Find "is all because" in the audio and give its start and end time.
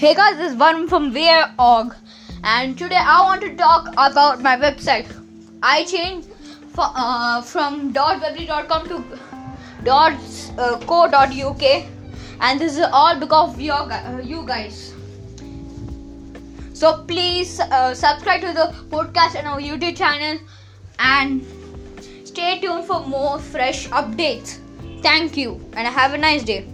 12.78-13.52